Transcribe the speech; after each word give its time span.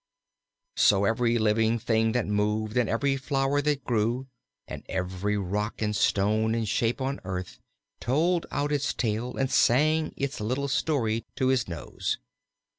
So 0.77 1.05
every 1.05 1.37
living 1.37 1.77
thing 1.77 2.13
that 2.13 2.25
moved, 2.25 2.75
and 2.75 2.89
every 2.89 3.17
flower 3.17 3.61
that 3.61 3.83
grew, 3.83 4.25
and 4.67 4.83
every 4.89 5.37
rock 5.37 5.79
and 5.79 5.95
stone 5.95 6.55
and 6.55 6.67
shape 6.67 6.99
on 6.99 7.19
earth 7.23 7.59
told 7.99 8.47
out 8.49 8.71
its 8.71 8.95
tale 8.95 9.37
and 9.37 9.51
sang 9.51 10.15
its 10.17 10.41
little 10.41 10.67
story 10.67 11.27
to 11.35 11.49
his 11.49 11.67
nose. 11.67 12.17